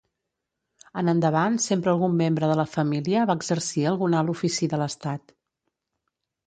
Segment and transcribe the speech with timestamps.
[1.01, 5.41] En endavant sempre algun membre de la família va exercir algun alt ofici de l'estat.